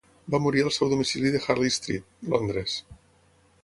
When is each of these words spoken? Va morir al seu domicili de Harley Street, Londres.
Va 0.35 0.37
morir 0.45 0.63
al 0.67 0.73
seu 0.77 0.89
domicili 0.93 1.33
de 1.37 1.43
Harley 1.45 1.77
Street, 1.77 2.11
Londres. 2.35 2.79